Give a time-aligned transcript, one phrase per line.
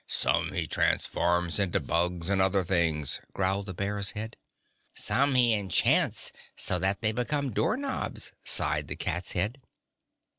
[0.07, 4.35] "Some he transforms into bugs and other things," growled the bear's head.
[4.93, 9.61] "Some he enchants, so that they become doorknobs," sighed the cat's head.